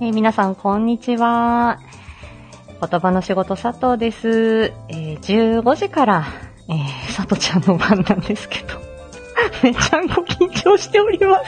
[0.00, 1.78] えー皆さん、こんにちは。
[2.80, 4.72] 言葉の仕事、佐藤です。
[4.88, 6.26] えー15時から、
[6.68, 8.80] えー、佐藤ちゃんの番なんですけど、
[9.62, 11.44] めちゃんこ緊張しております。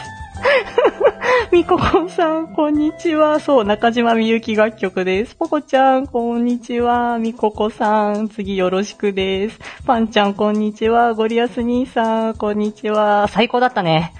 [1.50, 3.40] みここさん、こんにちは。
[3.40, 5.34] そう、中島みゆき楽曲です。
[5.34, 7.18] ぽこちゃん、こんにちは。
[7.18, 9.58] みここさん、次よろしくです。
[9.86, 11.14] パンちゃん、こんにちは。
[11.14, 13.26] ゴリアス兄さん、こんにちは。
[13.26, 14.12] 最高だったね。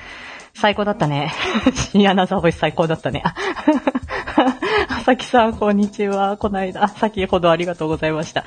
[0.57, 1.33] 最高だったね。
[1.93, 3.23] 深夜アナザーボイス最高だったね。
[4.97, 6.39] ああさきさん、こんにちは。
[6.39, 8.47] この間、あ先ほどありがとうございました。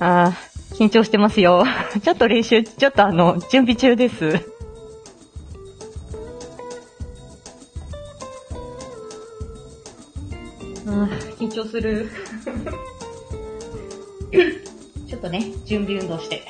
[0.00, 0.32] あ
[0.72, 1.64] 緊張してますよ。
[2.02, 4.40] ちょっと練習、ちょっとあの、準備中です。
[10.88, 11.08] あ
[11.38, 12.10] 緊張する。
[15.06, 16.42] ちょっとね、準備運動して。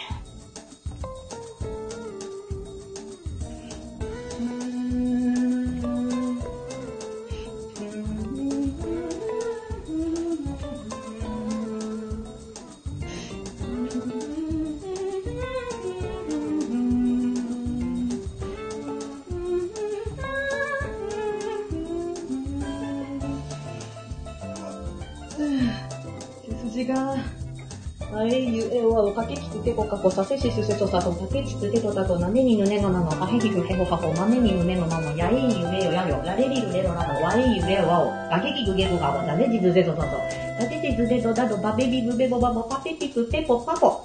[28.25, 35.41] あえゆえわおかけきつてこかこさせしすせとさとたけつつてとたとなめにぬねのなのかへひふへほはほまめにぬねのなのやえゆ
[35.77, 40.16] えよやよられりるれろなのわえゆえわおがけきぐげぐがわだねじずぜとさと
[40.58, 44.03] だててずぜとだとばべびぶべぼばぼぱぺぴぷぺぽぱぽ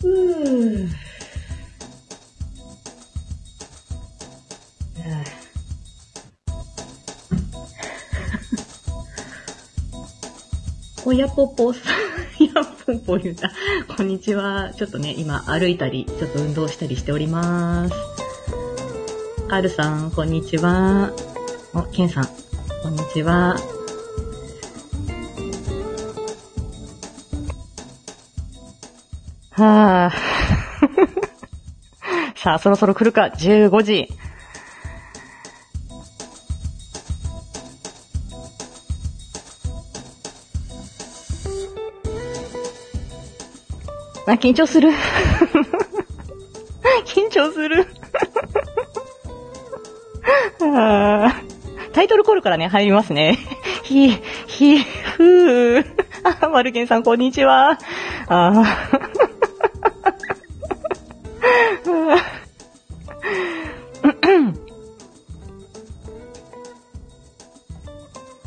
[0.00, 0.86] ふぅ
[5.02, 5.44] はあ
[11.06, 11.82] おやぽぽさん、
[12.92, 13.50] やぽぽ言うた。
[13.96, 14.72] こんにちは。
[14.76, 17.94] ちょっとね、今歩いたり、ちょっと運動したりしております。
[19.48, 21.12] カールさん、こんにちは。
[21.72, 22.28] お、ケンさん、
[22.82, 23.56] こんにちは。
[29.50, 30.34] はぁ。
[32.36, 34.08] さあ、そろそろ来るか、15時。
[44.34, 44.90] あ、緊張する。
[47.06, 47.86] 緊張する。
[50.76, 51.40] あ
[51.92, 53.38] タイトルコールからね、入りますね。
[53.84, 54.10] ひ、
[54.46, 55.84] ひ、ふー。
[56.40, 57.78] あ、マルゲンさん、こんにちは。
[58.26, 58.64] あ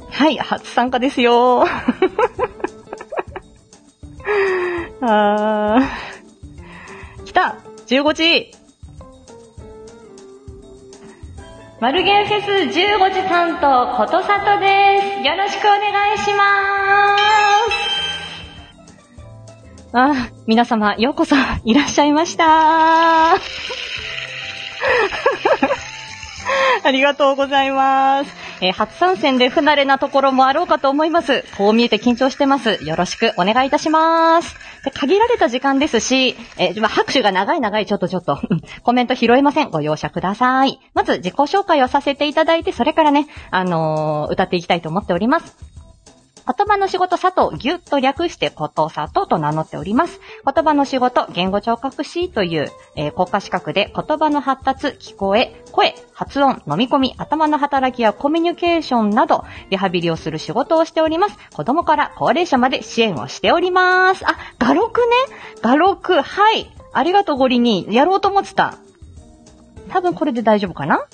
[0.10, 1.66] はい、初参加ですよ。
[8.02, 8.52] !15 時
[11.80, 12.72] マルゲンフェス15
[13.14, 15.28] 時担当、ことさとです。
[15.28, 17.16] よろしくお願いしま
[19.86, 19.94] す。
[19.94, 21.36] あ、皆様、ようこそ
[21.66, 23.36] いらっしゃいました。
[26.84, 28.47] ありがとうございます。
[28.62, 31.44] えー初参戦で不慣れなところもあろうかと思います。
[31.58, 32.80] こう見えて緊張してます。
[32.84, 34.56] よろしくお願いいたします。
[34.84, 39.70] で限られた時間ですし、えー拍手が長い長い、ちょっとちょっと、う んコメント拾えません。
[39.70, 40.80] ご容赦ください。
[40.94, 45.77] まず自己紹介をさせていただいて、それからね、あのー歌っていきたいと思っております。
[46.48, 50.22] 言葉の仕事佐藤、ぎゅっと略してこと佐藤と名乗っております。
[50.46, 61.38] 言葉の仕事、言語聴覚士という、えー国家資格で言葉の発達、聞こえ、声、発音、飲み込み、頭の働きやコミュニケーションなど、リハビリをする仕事をしております。
[61.54, 64.26] 子供から高齢者まで支援をしております。
[64.26, 65.08] あ、画録ね。
[65.62, 66.72] 画録、はい。
[66.94, 67.88] ありがとう、ゴリに。
[67.90, 68.76] やろうと思ってた。
[69.90, 71.06] 多分これで大丈夫かな？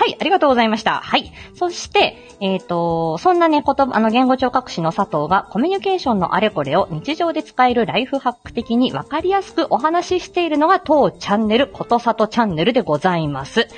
[0.00, 1.00] はい、ありがとうございました。
[1.02, 1.30] はい。
[1.54, 13.68] そして、えっ、と、そんなね、言葉、あの、言語聴覚士の佐藤がコミュニケーションのあれこれを日常で使えるライフハック的にわかりやすくお話ししているのが当チャンネル、ことさとチャンネルでございます。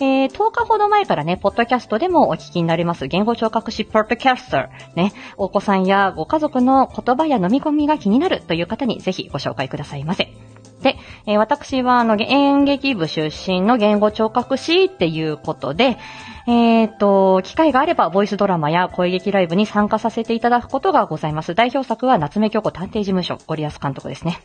[0.00, 4.96] えー、10日ほど前からね、ポッドキャストでもお聞きになります、言語聴覚士ポッドキャスター。
[4.96, 10.49] ね、お子さんやご家族の言葉や飲み込みが気になるという方にぜひご紹介くださいませ。
[10.82, 10.96] で、
[11.26, 15.98] えー私は、あの、演劇部出身の言語聴覚士っていうことで、
[16.46, 21.54] えっ、と、機会があれば、ボイスドラマや声劇ライブに参加させていただくことがございます。
[21.54, 24.40] 代表作は、夏目京子探偵事務所、ゴリアス監督ですね。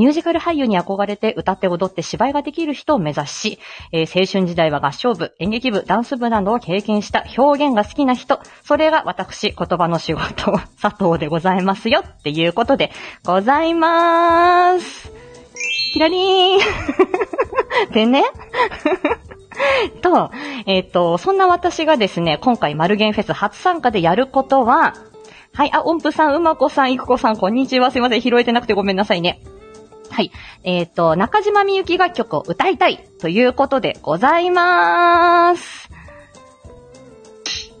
[0.00, 3.58] ミュージカル俳優に憧れて歌って踊って芝居ができる人を目指し、
[3.92, 12.92] えー青春時代は合唱部、演劇部、ダンス部などを経験した表現が好きな人、それが私、言葉の仕事、佐藤でございますよっていうことで
[13.24, 15.12] ございまーす。
[15.92, 18.24] キラリーン でね、
[20.00, 20.30] と、
[20.64, 24.94] えっ、と、そんな私がですね、今回マルゲンフェス初参加でやることは、
[25.52, 27.90] はい、あ、音符さん、うまこさん、いくこさん、こんにちは。
[27.90, 29.42] すいません、拾えてなくてごめんなさいね。
[30.10, 30.32] はい。
[30.64, 35.90] えっ、と、中島みゆき楽曲を歌いたいということでございまーす。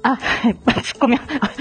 [0.02, 0.16] あ、
[0.82, 1.18] ツッコミ、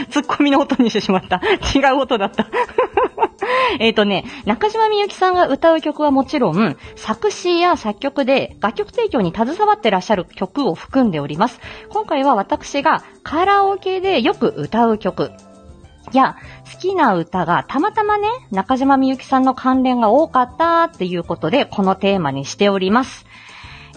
[0.09, 1.41] ツッコミの音にしてしまった。
[1.75, 2.47] 違う音だった。
[3.79, 11.59] えっとね、中島みゆきさんが歌う曲はもちろん、作詞や作曲で楽曲提供に携わってらっしゃる曲を含んでおります。
[11.89, 15.31] 今回は私がカラオケでよく歌う曲
[16.17, 16.37] や、
[16.71, 23.25] 好きな歌がたまたまね、中島みゆきさんの関連が多かったっていうことで、このテーマにしております。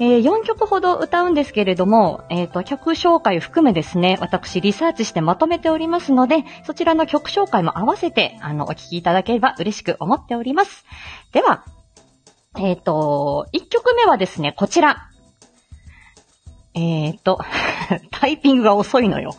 [0.00, 10.84] えー4曲ほど歌うんですけれども、えっ、と、曲紹介含めですね、私リサーチしてまとめておりますので、そちらの曲紹介も合わせて、あの、お聞きいただければ嬉しく思っております。
[11.32, 11.64] では、
[12.58, 15.08] えっ、と、1曲目はですね、こちら。
[16.74, 17.38] えっ、と、
[18.10, 19.34] タイピングが遅いのよ。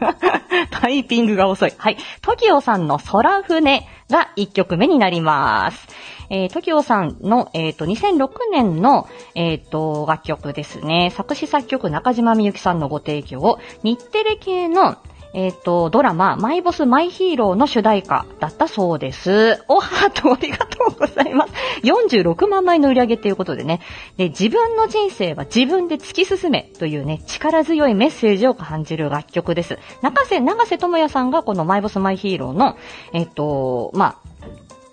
[0.70, 1.72] タイピングが遅い。
[1.76, 1.96] はい。
[2.22, 5.88] TOKIO さんの空船が1曲目になります。
[6.30, 11.10] えー、TOKIO さんの、えっ、と、2006年の、えっ、と、楽曲ですね。
[11.10, 14.96] 作詞作曲中島みゆきさんのご提供を、日テレ系の、
[15.32, 19.62] えっ、と、ドラマ、マイボスマイヒーローの主題歌だったそうです。
[19.68, 21.52] おハートありがとうございます。
[21.84, 23.80] 46万枚の売り上げということでね。
[24.16, 29.78] で、自分の人生は自分で突き進めというね、力強いメッセージを感じる楽曲です。
[30.02, 32.76] 中瀬、長瀬智也さんがこのマイボスマイヒーローの、
[33.12, 34.30] えっ、と、まあ、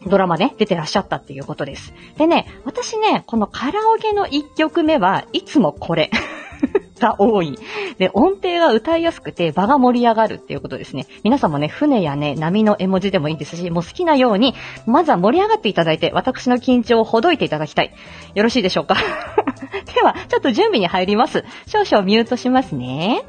[0.05, 1.93] ドラマね、出てらっしゃったっていうことです。
[2.17, 6.11] でね、私ね、このカラオケの1曲目はいつもこれ。
[6.99, 7.57] が多い。
[7.97, 11.07] で、音程が歌いやすくて場が盛り上がるっていうことですね。
[11.23, 14.53] 皆さんもね、船やね、波の絵文字でもいいですし、もう好きなように、
[14.85, 17.93] まずは盛り上がっていただいて、私の緊張をほどいていただきたい。
[18.35, 18.95] よろしいでしょうか？
[19.95, 21.43] では、ちょっと準備に入ります。
[21.67, 23.23] 少々ミュートしますね。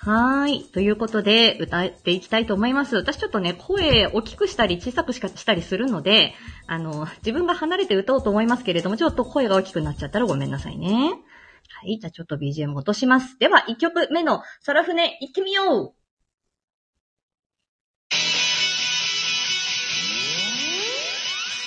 [0.00, 0.62] はい。
[0.62, 2.94] ということで、歌っていきたいと思います。
[2.94, 6.34] 私ちょっとね、声大きくしたり小さくしたりするので、
[6.68, 11.10] あの、自分が離れて歌おうと思いますけれども、ちょっと声が大きくなっちゃったらごめんなさいね。
[11.80, 11.98] はい。
[11.98, 13.38] じゃあちょっと BGM 落とします。
[13.40, 15.94] では、1曲目の空船行ってみよう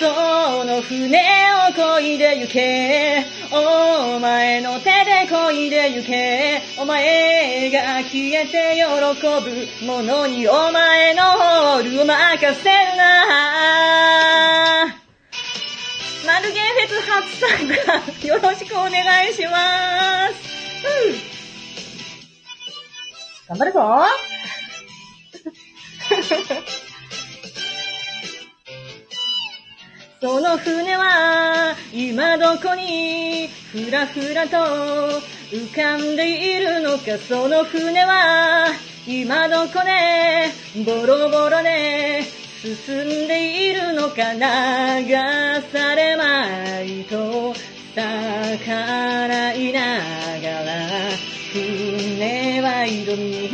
[0.02, 1.22] その船を
[1.76, 3.24] 漕いで行け。
[3.52, 6.60] お前の手で漕いで行け。
[6.80, 8.84] お前が消えて喜
[9.86, 14.88] ぶものにお前のホールを任せるな。
[16.26, 20.34] マルゲンフェス初参加、よろしくお願いします。
[21.06, 21.22] うん
[23.50, 23.82] 頑張るぞ。
[30.22, 34.56] その船は今どこにふらふらと
[35.50, 38.68] 浮かんでいるのかその船は
[39.08, 42.22] 今どこでボロボロで
[42.62, 44.40] 進んでいるのか流
[45.74, 47.56] されまいと
[47.96, 48.72] 逆
[49.28, 49.80] らいな
[50.40, 50.76] がら
[51.52, 53.48] 船は挑み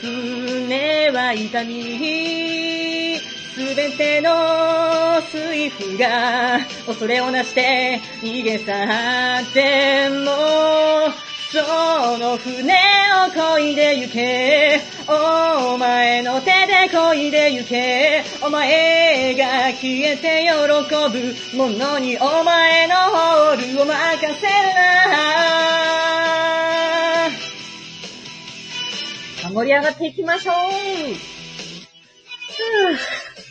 [0.00, 2.73] 船は痛み。
[3.54, 8.72] すべての水夫が恐れをなして逃げ去
[9.42, 10.24] っても
[11.52, 12.76] その船を
[13.32, 14.80] 漕いで行け。
[15.06, 18.24] お前の手で漕いで行け。
[18.42, 20.56] お前が消えて喜
[21.12, 23.94] ぶものにお前のホールを任
[24.34, 24.52] せる
[25.12, 25.24] な。
[29.48, 30.54] 盛り上がっていきましょう。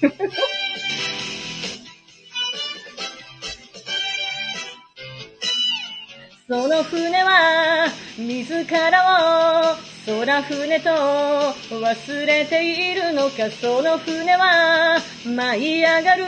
[6.48, 16.26] その船は自らを空船と忘れているのかその船は舞い上がる。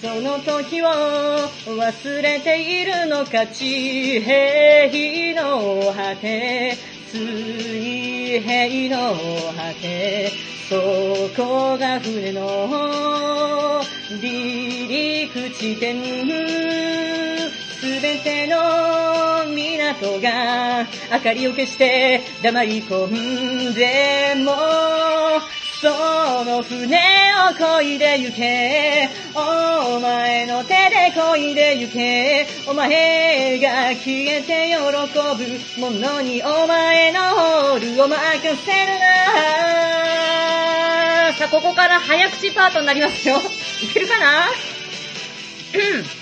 [0.00, 6.97] その時を忘れているのか地平の果て。
[7.10, 9.14] 水平の
[9.54, 10.30] 果て
[10.68, 10.76] そ
[11.34, 12.68] こが船の
[14.08, 14.20] 離
[14.88, 16.02] 陸地点
[17.80, 23.06] すべての港が明かりを消して黙り込
[23.70, 24.52] んでも
[25.80, 38.16] その船を漕いで行けお前の手で漕いで行けお前が消えて喜ぶものにお前のホールを任
[38.56, 39.06] せるな
[41.38, 43.36] さあ、ここから早口パートになりますよ。
[43.36, 43.40] い
[43.94, 44.46] けるかな？
[44.48, 46.17] うん。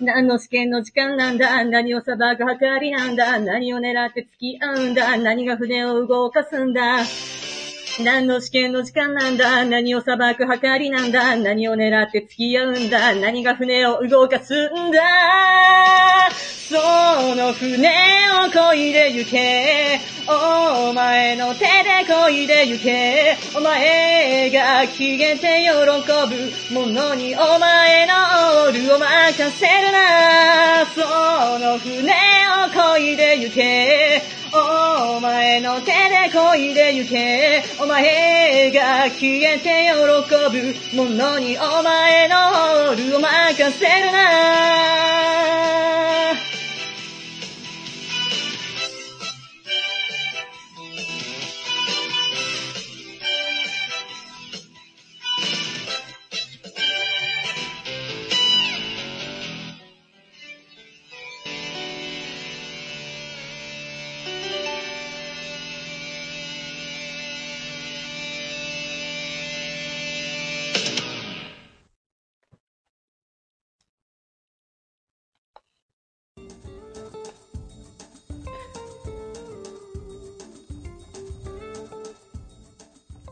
[0.00, 1.64] 何の試験の時間なんだ？
[1.64, 3.40] 何を裁く計りなんだ？
[3.40, 5.16] 何を狙って付き合うんだ？
[5.18, 7.04] 何が船を動かすんだ？
[8.00, 9.64] 何の試験の時間なんだ？
[9.64, 11.34] 何を裁く計りなんだ？
[11.36, 13.14] 何を狙って付き合うんだ？
[13.16, 15.00] 何が船を動かすんだ？
[16.68, 16.76] そ
[17.34, 19.98] の船を漕いで行け。
[20.28, 21.66] お前の手で
[22.06, 23.36] 漕いで行け。
[23.56, 25.70] お前が消えて喜
[26.72, 26.80] ぶ。
[26.80, 28.14] ものにお前の
[28.66, 30.86] オールを任せるな。
[30.94, 31.00] そ
[31.58, 34.37] の船を漕いで行け。
[35.16, 37.64] お前の手で漕いで行け。
[37.80, 45.57] お前が消えて喜ぶものにお前のホールを任せるな。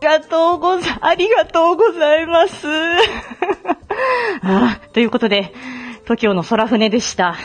[0.00, 2.67] がとうござ、ありがとうございます。
[4.43, 5.53] あということで、
[6.07, 7.37] TOKIO の空船でした。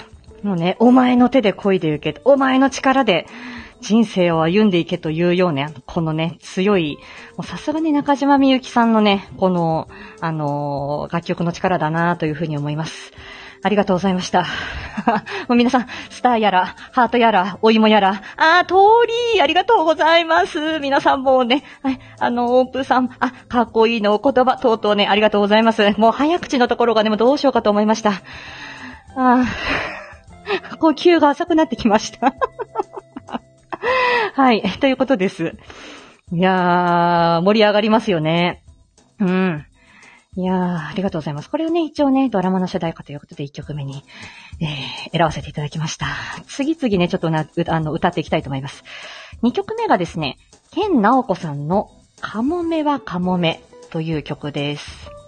[0.43, 3.27] もうね、お前の手で漕いで行け、お前の力で
[3.81, 6.97] 人生を歩んでいけというような、このね、強い、
[7.37, 9.87] もうさすがに中島みゆきさんのね、この、
[10.19, 13.11] あのー楽曲の力だなというふうに思います。
[13.63, 14.45] ありがとうございました。
[15.47, 18.73] もう皆さん、スターやら、ハートやら、お芋やら、あー、通
[19.35, 20.79] りありがとうございます。
[20.79, 25.93] 皆さんもね、はい、あの、オープーさん、あ、かっこいいのお言葉、とうとうね、ありがとうございます。
[25.97, 28.13] もう早口のところがね、もうどうしようかと思いました。
[29.15, 32.33] あー、呼吸が浅くなってきました。
[34.33, 35.53] はい、ということです。
[36.31, 38.63] いやー、盛り上がりますよね。
[39.19, 39.65] うん。
[40.37, 40.57] いやー、
[40.87, 41.49] ありがとうございます。
[41.49, 44.05] これをね、一応ね、ドラマの主題歌ということで1曲目に、
[44.61, 46.07] えー、選ばせていただきました。
[46.47, 48.85] 次々ね、ちょっとな、あの、歌っていきたいと思います。
[49.43, 50.37] 2曲目がですね、
[50.71, 55.20] ケンナオコさんの、カモメはカモメという曲です。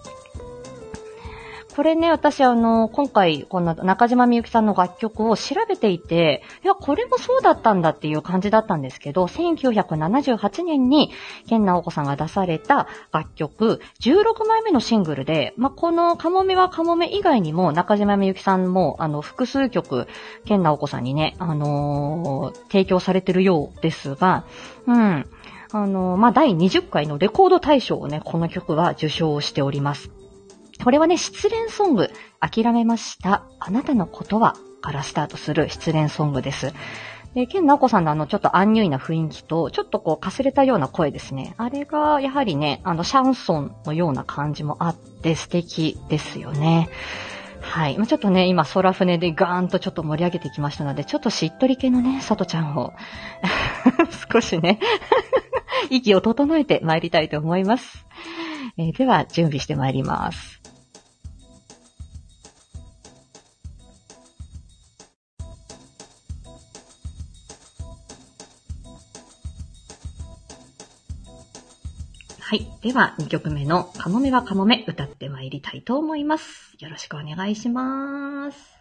[1.75, 11.10] これね、私あの、今回、この中島みゆきさんの楽曲を調べていて、いや、これもそうだったんだっていう感じだったんですけど、1978年に、
[11.48, 20.08] ケンナオコさんが出された楽曲、16枚目のシングルで、まあ、このカモメはカモメ以外にも、中島みゆきさんも、あの、複数曲、
[20.46, 24.46] ケンナオコさんにね、あのー提供されてるようですが、
[24.86, 25.25] うん。
[25.72, 30.12] あのーまあ、第20回のレコード大賞をね、この曲は受賞しております。
[30.82, 33.46] これはね、失恋ソング、諦めました。
[33.60, 36.74] あなたのことは、からスタートする失恋ソングです。
[37.36, 41.56] で、ケンナオコさんのあの、ちょっとアンニュイな雰囲気と、ちょっとこう、かすれたような声ですね。
[41.58, 46.89] あれが、やはりね、あの、シャンソンのような感じもあって、素敵ですよね。
[47.62, 47.98] はい。
[47.98, 52.94] まあちょっとね、今、空船でガーンとちょっと盛り上げてきましたので、ちょっとしっとり系のね、さとちゃんを、
[54.32, 54.80] 少しね、
[55.89, 58.06] 息を整えて参りたいと思います。
[58.77, 60.62] えーでは、準備して参ります。
[72.46, 72.68] はい。
[72.82, 76.76] では、2曲目のカモメはカモメ歌ってまいりたいと思います。
[76.78, 78.73] よろしくお願いします。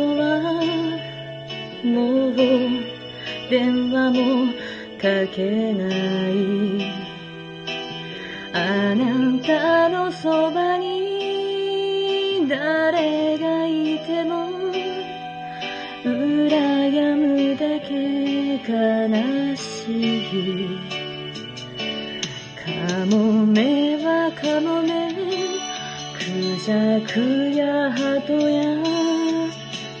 [0.00, 0.62] は
[1.84, 2.34] もう
[3.50, 4.52] 電話も
[5.00, 5.88] かけな
[6.28, 6.32] い
[8.52, 14.48] あなたのそばに誰がいても
[16.04, 17.88] 羨むだけ
[18.70, 20.78] 悲しい。
[22.64, 25.12] カモメはカモメ
[26.18, 26.24] ク
[26.60, 29.17] ジャクやハトや。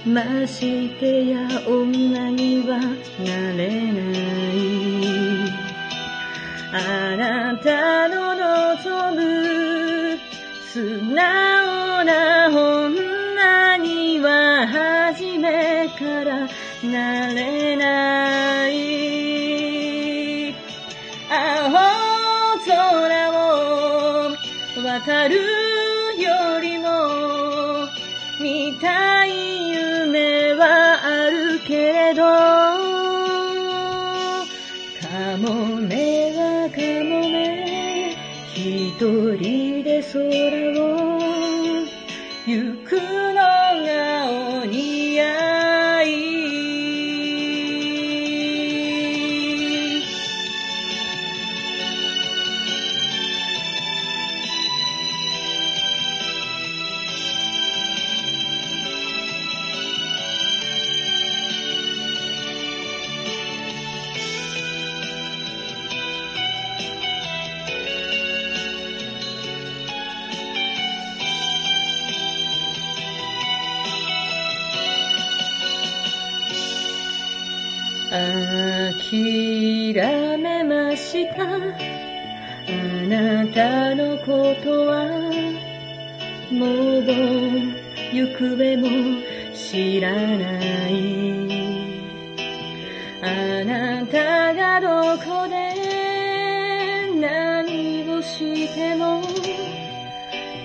[0.08, 4.00] ましてや女にはなれな
[4.52, 5.52] い
[6.72, 10.18] あなたの望む
[10.72, 16.48] 素直な女には初めから
[16.84, 19.08] なれない。
[21.30, 21.70] 青
[22.66, 24.36] 空を
[24.82, 27.88] 渡るよりも
[28.40, 29.17] 見たい
[35.38, 38.16] もめはかもめ
[38.56, 40.24] 一人で空
[41.14, 41.17] を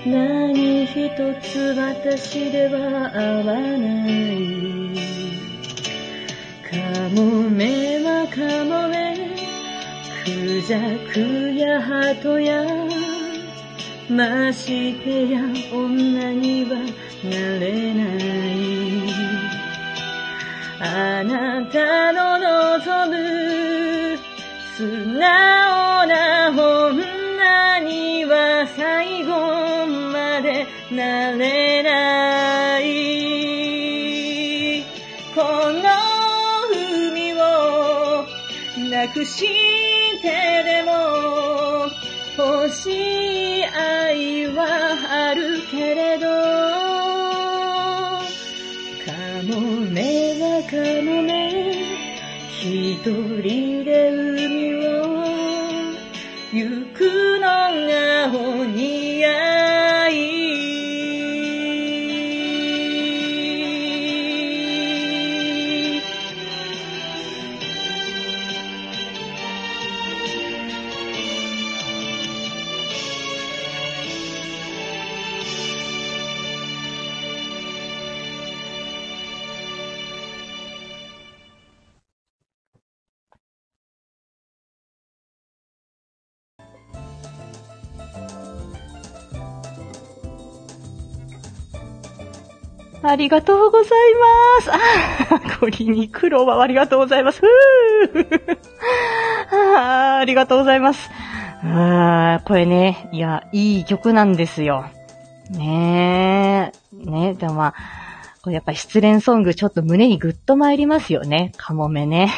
[0.05, 1.09] 何一
[1.41, 2.77] つ私では
[3.15, 4.93] 合わない
[6.69, 9.15] かもめはかもめ
[10.25, 12.65] クジャクや鳩や
[14.09, 15.39] ましてや
[15.71, 16.75] 女には
[17.23, 19.23] なれない。
[20.85, 24.17] あなたの望む
[24.75, 24.83] 素
[25.17, 27.02] 直な女
[31.03, 32.83] でなれない
[35.35, 35.41] こ
[35.73, 35.89] の
[36.71, 38.25] 海を
[38.89, 39.41] なくし
[40.21, 40.29] て
[40.63, 40.91] でも
[42.37, 44.63] 欲しい愛は
[45.31, 46.25] あるけれど
[49.03, 49.11] か
[49.43, 51.33] もめはかもめ。
[52.61, 54.62] 一人で海
[93.13, 94.71] ありがとうございます。
[94.71, 97.43] あー、ゴリに苦労はありがとうございます。
[99.75, 101.11] あありがとうございます。
[101.61, 104.85] あーこれね、いや、いい曲なんですよ。
[105.51, 107.05] ねえ。
[107.05, 107.75] ねでもまあ、
[108.41, 111.51] これやっぱ失恋ソングちょっと胸にぐっと参りますよね。
[111.57, 112.33] カモメね。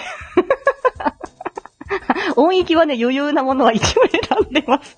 [2.35, 4.97] 音域はね、余裕なものは一応選んでます。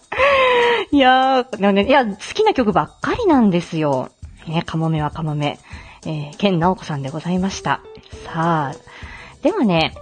[0.91, 4.09] いやー、でもね、いや、好きな曲ばっかりなんですよ。
[4.47, 5.59] ね、カモメはカモメ。
[6.07, 7.81] えー、ケンナオコさんでございました。
[8.25, 8.75] さあ、
[9.43, 9.93] ではね、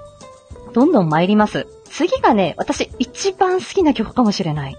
[0.73, 1.67] どんどん参ります。
[1.85, 4.77] 次がね、私一番好きな曲かもしれない。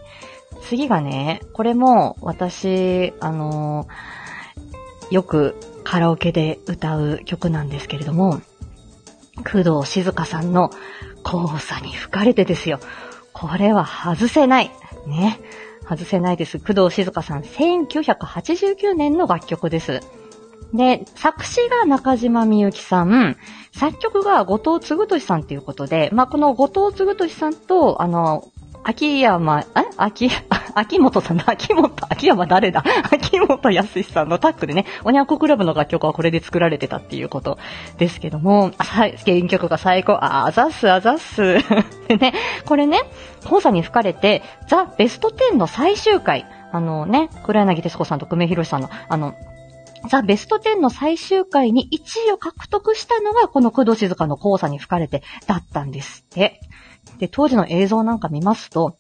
[0.62, 4.16] 次がね、これも私、あのー
[5.10, 8.40] よくカラオケで歌う曲なんですけれども、
[9.36, 10.70] 工藤静香さんの
[11.24, 12.80] 交差に吹かれてですよ。
[13.32, 14.70] これは外せない。
[15.06, 15.38] ね。
[15.88, 16.58] 外せないです。
[16.58, 20.00] 工藤静香さん、1989年の楽曲です。
[20.74, 23.36] で、作詞が中島みゆきさん、
[23.72, 28.48] 作曲が後藤嗣俊さんということで、まあ、この後藤嗣俊さんと、あの、
[28.88, 29.64] 秋山、え？
[29.96, 30.30] 秋、
[30.74, 32.84] 秋元さんだ、秋元、秋山誰だ？
[33.12, 37.58] 秋元康さんのタッグでね、おにゃこクラブの楽曲はこれで作られてたっていうこと
[37.98, 41.58] ですけども、あさ原曲が最高、あ、あざっす、あざっす。
[42.06, 42.32] でね、
[42.64, 43.00] これね、
[43.42, 49.34] 交差に吹かれて、ザ・ベスト10の最終回、あのね、黒柳徹子さんと久米宏さんの、あの、
[50.06, 56.60] ザ・ベスト10の最終回に1位を獲得したのが、この工藤静香の交差に吹かれてだったんですって。
[57.18, 58.96] で、当時の映像なんか見ますと、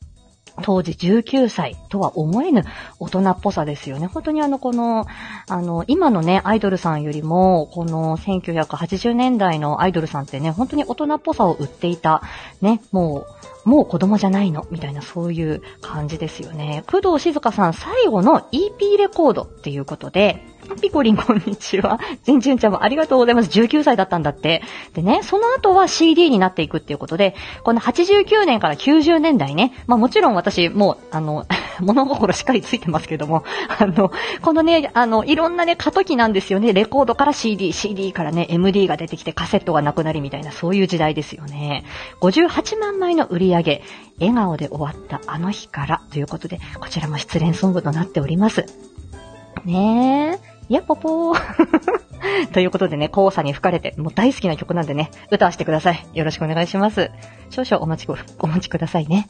[0.62, 2.64] 当時19歳とは思えぬ
[2.98, 4.06] 大人っぽさですよね。
[4.06, 5.06] 本当にあの、この、
[5.48, 12.22] あの、今のね、アイドルさんよりも、この1980年代のアイドルさんってね、本当に大人っぽさを売っていた、
[12.62, 13.26] ね、も
[13.64, 16.84] う、もう子供じゃないの、みたいなそういう感じですよね。
[16.86, 22.00] 工藤静香さん最後の EP レコードっていうことで、ピコリンこんにちは。
[22.24, 23.50] 全純ちゃんもありがとうございます。
[23.50, 24.62] 19歳だったんだって。
[24.94, 31.46] でね、その後は CD になっていくっていうことで、この89年から90年代ね、まあもちろん私もう、あの、
[31.80, 33.44] 物心しっかりついてますけども、
[33.78, 34.10] あの、
[34.42, 36.72] このね、あの、いろんなね、過渡期なんですよね。
[36.72, 41.84] レコードから CD、CD からね、MD が出てきてカセットがなくなりみたいな、そういう時代ですよね。
[42.20, 43.82] 58万枚の売り上げ、
[44.18, 48.64] 笑顔で終わったあの日からということで、こちらも失恋ソングとなっております。
[49.64, 50.55] ねえ。
[50.68, 51.96] やっぽぽー。
[52.52, 56.06] ということでね、交差に吹かれて、もう大好きな曲なんでね、歌わせてください。
[56.14, 57.10] よろしくお願いします。
[57.50, 59.28] 少々お待ちく、お待ちくださいね。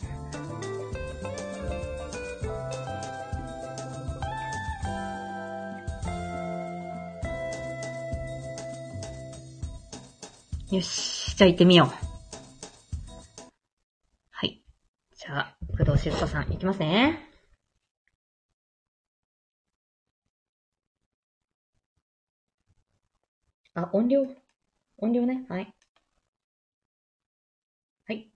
[10.70, 11.88] よし、じゃあ行ってみよう。
[14.30, 14.62] はい。
[15.16, 17.25] じゃあ、工藤静香さん行きますね。
[23.78, 24.26] あ、音量？
[24.96, 25.44] 音量ね？
[25.50, 25.74] はい。
[28.06, 28.30] はい。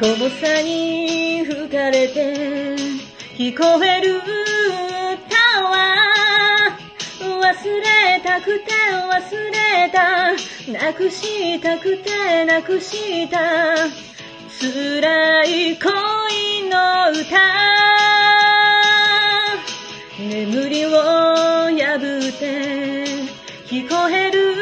[0.00, 2.75] 交差に吹かれて
[3.36, 4.24] 聞こえる歌
[5.62, 5.68] は
[7.20, 8.72] 忘れたくて
[9.12, 9.20] 忘
[9.52, 10.32] れた。
[10.72, 13.38] なくしたくてなくした。
[14.58, 15.90] 辛い恋
[16.70, 17.36] の歌。
[20.18, 23.04] 眠りを破って。
[23.68, 24.54] 聞こえる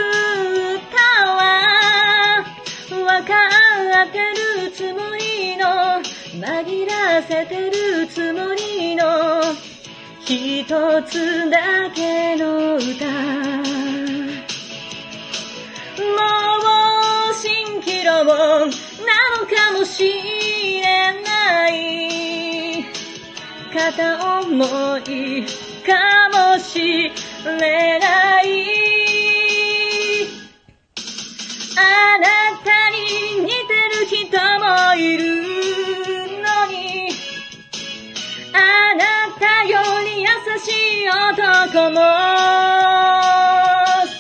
[0.75, 2.45] 歌は
[3.07, 3.35] わか
[4.03, 4.19] って
[4.65, 5.04] るつもり。
[6.45, 9.05] 紛らせてるつもりの
[10.21, 10.67] 一
[11.05, 13.07] つだけの歌。
[13.07, 13.15] も
[16.61, 20.05] う蜃気楼なのかもし
[20.83, 22.85] れない。
[23.73, 25.47] 片思い
[25.87, 27.11] かもし
[27.59, 28.45] れない。
[31.77, 32.27] あな
[32.63, 32.97] たに
[33.41, 33.55] 似て
[33.99, 35.34] る人もいる。
[39.39, 40.71] たより優し
[41.03, 42.01] い男も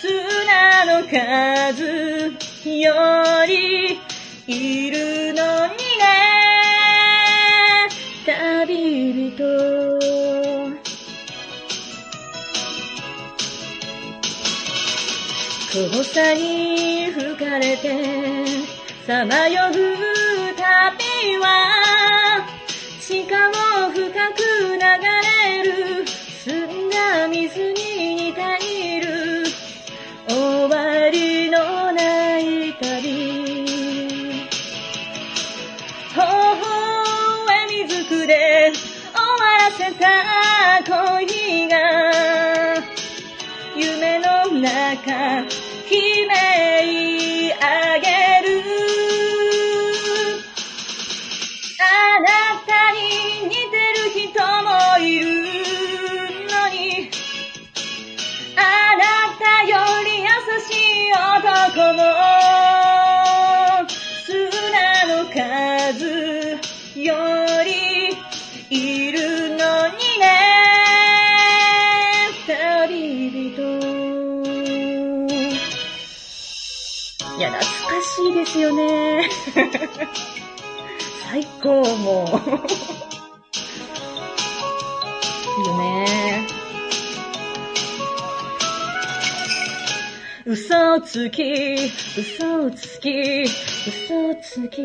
[0.00, 2.32] 砂の数
[2.68, 2.92] よ
[3.46, 4.00] り
[4.46, 6.04] いるのにね。
[8.26, 10.04] 旅人。
[15.74, 18.46] 交差に吹かれて
[19.04, 19.96] さまよぐ
[20.54, 22.46] 旅は
[23.00, 24.43] しかも深く
[44.96, 48.06] か悲鳴あげ
[48.46, 48.62] る。
[51.80, 52.28] あな
[52.66, 52.98] たに
[53.48, 54.22] 似てる人
[54.62, 55.24] もいる
[56.48, 57.10] のに。
[58.56, 58.60] あ
[58.96, 59.02] な
[59.38, 59.72] たよ
[60.04, 60.28] り優
[60.60, 60.72] し
[61.08, 62.63] い男も。
[78.14, 79.28] しいですよね。
[81.30, 82.26] 最高、もう。
[85.60, 86.46] いいよね。
[90.46, 91.42] 嘘つき、
[92.16, 94.76] 嘘つき、嘘つき、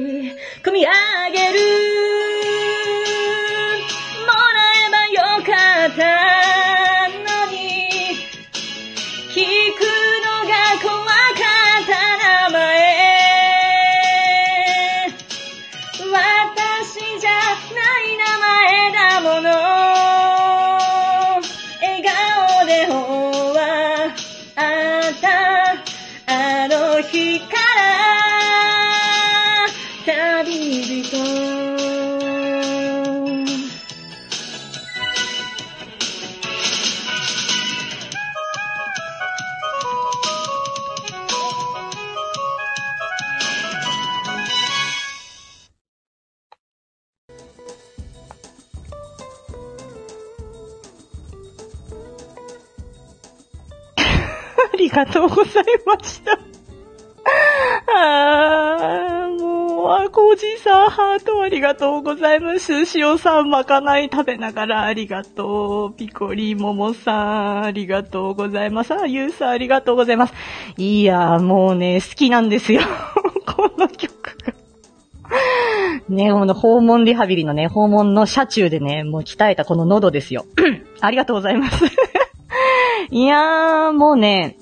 [0.64, 0.92] 組み上
[1.32, 2.39] げる。
[54.90, 56.40] りがとうございました。
[57.96, 62.74] あー、もう、あこじさん、ハートありがとうございます。
[62.96, 65.96] 塩さん、まかない食べながらありがとう。
[65.96, 68.94] ピコリももさん、ありがとうございます。
[68.94, 70.34] あ、ゆうさん、ありがとうございます。
[70.78, 72.82] いやー、もうね、好きなんですよ。
[73.46, 74.54] この曲が。
[76.10, 80.46] ね、この訪問リハビリのね、訪問の車中でね、もう鍛えたこの喉ですよ。
[81.00, 81.86] ありがとうございます。
[83.12, 84.58] いやー、もうね、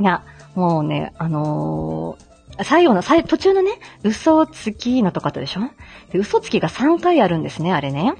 [0.00, 2.30] いや、もうね、あのー
[2.62, 3.70] 最後の、最、途中のね、
[4.02, 5.62] 嘘つきのとこあったでしょ？
[6.10, 8.12] で嘘つきが3回あるんですね、あれね。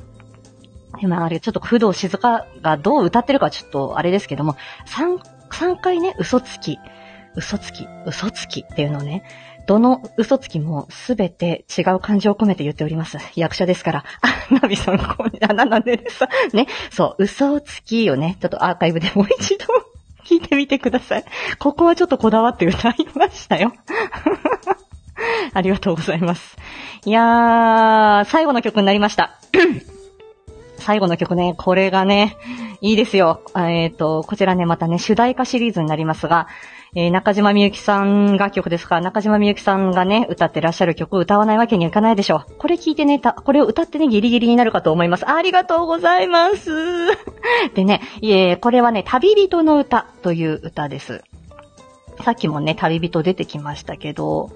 [0.99, 5.19] でまあ、あれ、ちょっと工藤静香がどう歌ってるかちょっとあれですけども、3、
[5.51, 6.79] 3回ね、嘘つき、
[7.35, 9.25] 嘘つき、嘘つきっていうのをね、
[9.67, 13.19] どの嘘つきもすべて違う感情を込めて言っております。
[13.35, 14.05] 役者ですから。
[14.23, 19.67] あ、ナビさん、こう、あ、な、なんでですね、そう、嘘つきをね、ちょっとアーカイブでもう一度
[20.25, 21.25] 聞いてみてください。
[21.59, 23.73] ここはちょっとこだわって歌いましたよ。
[25.53, 26.57] ありがとうございます。
[27.05, 29.39] いやー、最後の曲になりました。
[30.79, 32.37] 最後の曲ね、これがね、
[32.81, 33.43] いいですよ。
[33.55, 36.49] えっ、と、こちらね、またね、主題歌シリーズになりますが、
[36.97, 38.97] えー中島みゆきさん楽曲ですか？
[38.97, 42.55] ら、中島みゆきさんがね、歌ってらっしゃる曲を歌わないわけにはいかないでしょう。
[42.59, 45.29] これ聞いてね、たこれを歌ってね、ギリギリになるかと思います。
[45.31, 46.71] ありがとうございます。
[47.75, 51.23] でね、いえ、これはね、旅人の歌という歌です。
[52.25, 54.51] さっきもね、旅人出てきましたけど、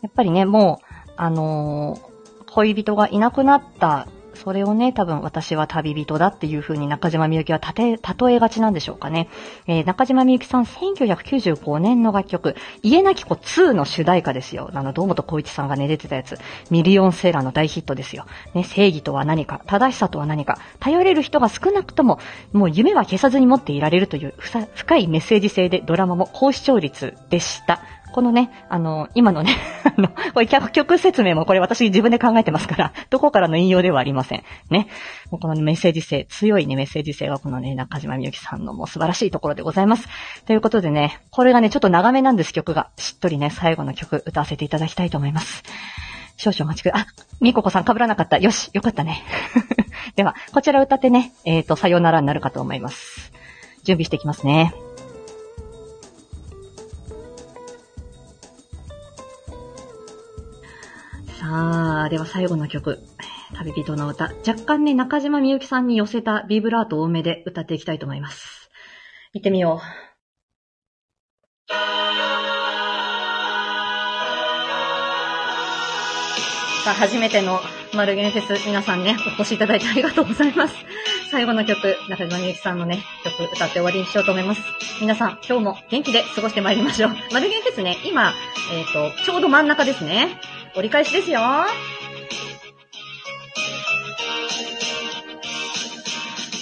[0.00, 2.08] やっぱりね、もう、あのー
[2.50, 9.28] 恋人がいなくなった、それをね、多分私は旅人だっていう風に中島みゆきはたて、例えがちなんでしょうかね。
[9.66, 14.70] えー中島みゆきさん1995年の楽曲、家なき子2の主題歌ですよ。
[14.74, 16.38] あの、堂本光一さんがね、出てたやつ。
[16.70, 18.26] ミリオンセーラーの大ヒットですよ。
[18.54, 22.18] ね、正義とは何か、正しさとは何か、頼れる人が少なくとも、
[22.52, 24.34] もう夢は消さずに持っていられるという
[24.74, 27.80] 深いメッセージ性でドラマも高視聴率でした。
[28.12, 34.44] このね、あの、今のね、 あの、これ曲曲説明もこれ私自分で考えてますから、 どこからの引用ではありません。
[34.70, 34.88] ね。
[35.30, 40.08] もうこのメッセージ性、強いね、メッセージ性がこのね、中島みゆきさんのもう素晴らしいところでございます。
[40.46, 42.90] ということでね、これがね、ちょっと長めなんです、曲が。
[42.96, 45.62] しっとりね、最後の曲歌わせていただきたいと思います。
[46.38, 48.38] 少々お待ちくださいあ、みここさん被らなかった。
[48.38, 49.24] よし、よかったね。
[50.14, 53.32] では、こちら歌ってね、えっ、と、さようならになるかと思います。
[53.82, 54.72] 準備していきますね。
[61.38, 62.98] さあ、では最後の曲。
[63.54, 64.32] 旅人の歌。
[64.44, 68.68] 若干ね、中島みゆきさんに寄せたビブラート多めで歌っていきたいと思います。
[69.34, 71.72] 行ってみよう。
[76.84, 77.60] さあ、初めての
[77.94, 80.74] マルゲンフェス、皆さんね、お越しいただいてありがとうございます。
[81.30, 84.62] 最後の曲、中島みゆきさんのね、曲歌って終わりにしようと思います。
[85.00, 87.10] 皆さん、今日も元気で過ごしてまいりましょう。
[87.32, 88.32] マルゲンフェスね、今、
[88.72, 90.40] えっ、と、ちょうど真ん中ですね。
[90.74, 91.40] 折り返しですよ。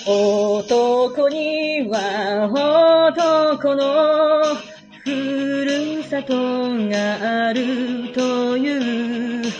[0.09, 4.55] 男には男の
[5.03, 6.35] ふるさと
[6.89, 9.53] があるという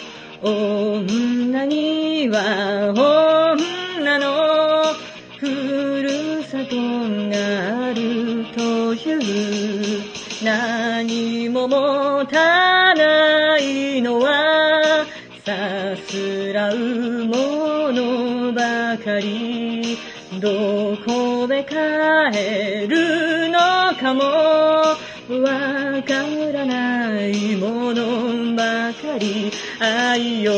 [0.43, 4.95] 女には女の
[5.39, 5.47] ふ
[6.03, 10.03] るさとがあるという
[10.45, 12.86] 何も持た
[16.71, 19.97] うものばかり
[20.41, 24.23] どこで帰るのかも。
[25.29, 29.51] わからないものばかり。
[29.81, 30.53] 愛よ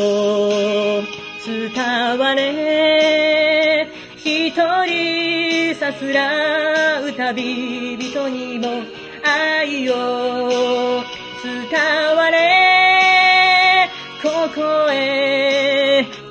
[1.46, 3.88] 伝われ。
[4.16, 8.82] 一人さすらう旅人にも
[9.24, 11.02] 愛を
[11.42, 13.88] 伝われ。
[14.22, 15.47] ここへ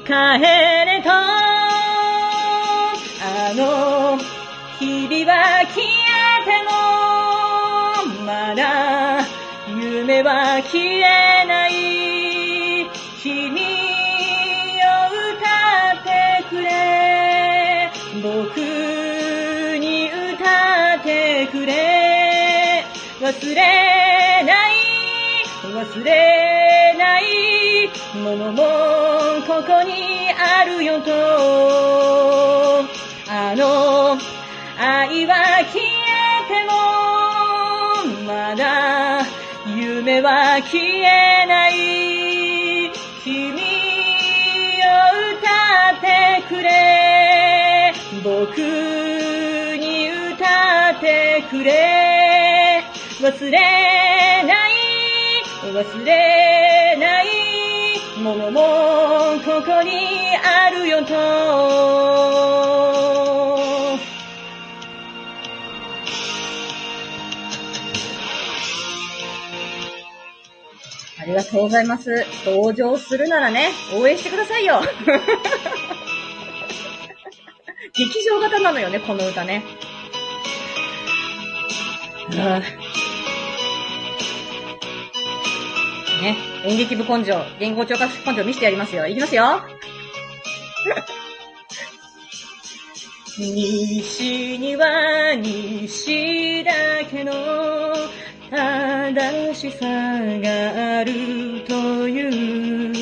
[0.07, 1.09] 帰れと。
[3.19, 4.17] あの
[4.79, 5.35] 日々は
[5.67, 6.71] 消えても
[8.23, 8.63] まだ
[9.67, 12.89] 夢は消えない。
[13.21, 13.65] 君を
[15.33, 15.43] 歌
[15.91, 16.07] って
[16.49, 17.91] くれ。
[18.23, 18.57] 僕
[19.77, 22.85] に歌ってくれ。
[23.19, 23.55] 忘れ
[24.45, 24.73] ない。
[25.65, 27.47] 忘れない。
[28.15, 28.63] ものも
[29.45, 29.96] ここに
[30.49, 31.11] あるよと。
[33.29, 34.17] あの
[34.79, 35.35] 愛は
[35.73, 35.87] 消え
[36.47, 36.71] ても
[38.25, 39.25] まだ
[39.75, 42.91] 夢は消えない。
[43.23, 43.59] 君を
[45.33, 45.43] 歌
[45.91, 47.93] ってくれ。
[48.23, 48.57] 僕
[49.77, 52.83] に歌ってくれ。
[53.19, 54.71] 忘れない。
[55.73, 57.25] 忘れない。
[58.21, 58.59] ものも
[59.43, 60.16] ここに。
[71.51, 72.25] とうございます。
[72.45, 74.81] 登場するならね、応援してくださいよ。
[77.93, 79.63] 劇場型なのよね、この歌ね。
[82.39, 82.61] あ
[86.21, 89.07] ね、演劇部根性、言語聴覚根性見せてやりますよ。
[89.07, 89.61] いきますよ。
[93.39, 96.71] 西には西だ
[97.09, 97.33] けの
[98.49, 102.93] 正しさがあるという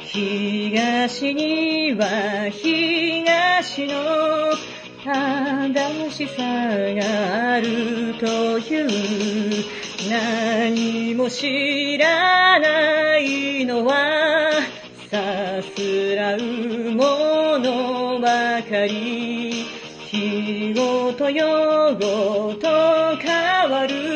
[0.00, 4.54] 東には東の
[5.04, 9.64] 正しさがあるという
[10.08, 14.52] 何も知らないのは
[15.10, 16.40] さすらう
[16.92, 19.84] ものばかり。
[20.14, 24.13] 日ごと夜ごと変わる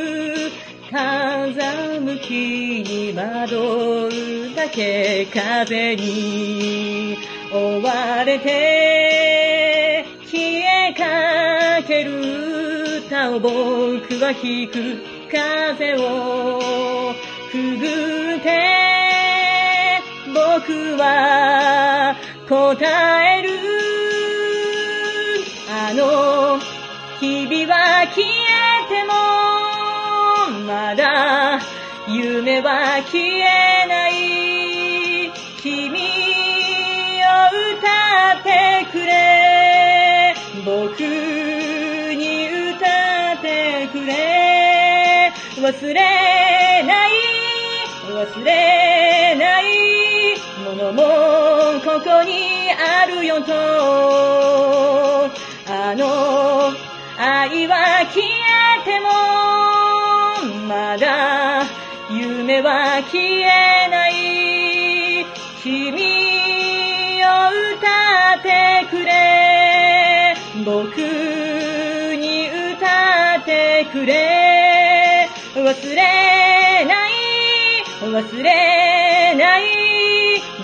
[0.90, 7.18] 風向きに惑うだけ風に
[7.52, 13.50] 追われて消えかける歌を僕
[14.18, 17.14] は弾く風を
[17.52, 20.00] くぐって
[20.32, 22.16] 僕は
[22.48, 23.50] 答える
[25.70, 26.58] あの
[27.20, 29.47] 日々は消えても
[30.68, 31.58] まだ
[32.06, 35.32] 夢は消えない。
[35.62, 37.32] 君を
[37.72, 37.88] 歌
[38.36, 40.34] ってくれ。
[40.66, 42.84] 僕に歌
[43.32, 45.32] ってくれ。
[45.56, 47.12] 忘れない。
[48.12, 49.64] 忘れない
[50.66, 51.00] ものも
[51.80, 53.54] ここにあるよと。
[55.72, 56.04] あの
[57.16, 59.37] 愛は消えても
[60.68, 61.64] まだ
[62.10, 65.24] 夢は消えない。
[65.62, 66.02] 君
[67.24, 67.28] を
[67.74, 70.36] 歌ってくれ。
[70.66, 70.98] 僕
[72.18, 75.26] に歌ってくれ。
[75.54, 77.12] 忘れない。
[78.02, 79.62] 忘れない。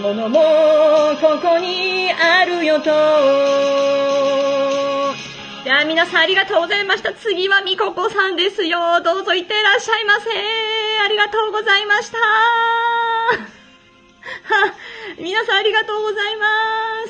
[0.03, 0.38] ものも
[1.19, 4.04] ここにあるよと。
[5.75, 7.13] では皆さんありがとうございました。
[7.15, 9.03] 次はみここさんですよ。
[9.03, 10.31] どうぞ行ってらっしゃいませ。
[11.03, 12.19] ありがとうございました。
[12.19, 12.23] は、
[15.19, 16.47] 皆さんありがとうございま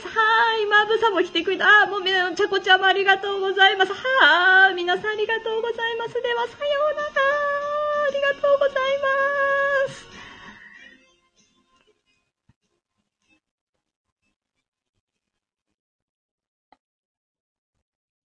[0.00, 0.08] す。
[0.08, 1.82] はい、まぶさも来てくれた。
[1.82, 3.92] あ、もうめ、ちゃこちゃもありがとうございます。
[3.92, 6.14] は皆さんありがとうございます。
[6.22, 7.10] では、さようなら。
[8.08, 9.08] ありがとうございま
[9.60, 9.63] す。